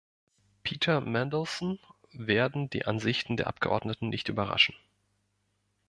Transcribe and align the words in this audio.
Peter 0.63 0.99
Mandelson 0.99 1.77
werden 2.11 2.71
die 2.71 2.85
Ansichten 2.87 3.37
der 3.37 3.45
Abgeordneten 3.45 4.09
nicht 4.09 4.29
überraschen. 4.29 4.73